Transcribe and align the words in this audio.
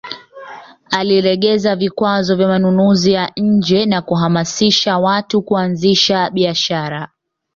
Alilegeza 0.89 1.75
vikwazo 1.75 2.35
vya 2.35 2.47
manunuzi 2.47 3.11
ya 3.11 3.31
nje 3.37 3.85
na 3.85 4.01
kuhamasisha 4.01 4.97
watu 4.97 5.41
kuanzisha 5.41 6.29
biashara 6.29 7.09